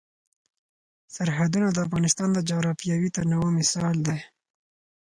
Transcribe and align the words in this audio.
سرحدونه 1.15 1.67
د 1.71 1.77
افغانستان 1.87 2.29
د 2.33 2.39
جغرافیوي 2.49 3.09
تنوع 3.15 3.47
مثال 3.59 3.95
دی. 4.07 4.19